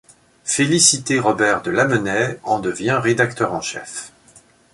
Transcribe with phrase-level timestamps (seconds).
[0.45, 4.11] Félicité Robert de Lamennais en devient rédacteur en chef.